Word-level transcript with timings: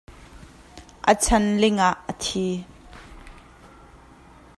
A 1.11 1.13
chan 1.23 1.45
ling 1.61 1.79
ah 1.89 1.99
a 2.11 2.13
thi. 2.23 2.47